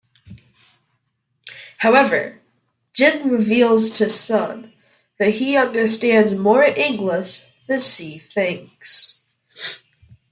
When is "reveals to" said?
3.29-4.09